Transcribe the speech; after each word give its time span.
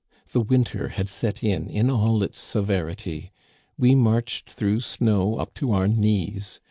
The 0.31 0.41
winter 0.41 0.87
had 0.87 1.07
set 1.07 1.43
in 1.43 1.67
in 1.69 1.91
all 1.91 2.23
its 2.23 2.39
severity. 2.39 3.31
We 3.77 3.93
marched 3.93 4.49
through 4.49 4.79
snow 4.79 5.35
up 5.35 5.53
to 5.53 5.73
our 5.73 5.87
knees. 5.87 6.59